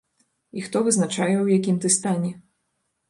[0.59, 2.31] І хто вызначае ў якім ты стане?